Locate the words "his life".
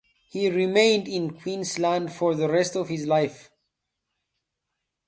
2.89-3.51